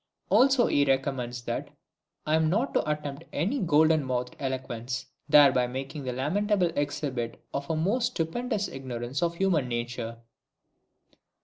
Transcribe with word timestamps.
Also 0.31 0.65
he 0.65 0.83
recommends 0.83 1.43
that 1.43 1.69
I 2.25 2.33
am 2.33 2.49
not 2.49 2.73
to 2.73 2.89
attempt 2.89 3.25
any 3.31 3.59
golden 3.59 4.03
mouthed 4.03 4.35
eloquence, 4.39 5.05
thereby 5.29 5.67
making 5.67 6.05
the 6.05 6.11
lamentable 6.11 6.71
exhibit 6.75 7.39
of 7.53 7.69
a 7.69 7.75
most 7.75 8.13
stupendous 8.13 8.67
ignorance 8.67 9.21
of 9.21 9.35
human 9.35 9.67
nature! 9.67 10.17